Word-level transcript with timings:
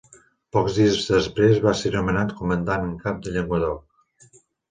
Pocs 0.55 0.77
dies 0.77 0.95
després 1.09 1.59
va 1.65 1.73
ser 1.81 1.91
nomenat 1.97 2.33
comandant 2.39 2.87
en 2.87 2.97
cap 3.05 3.23
del 3.27 3.37
Llenguadoc. 3.39 4.35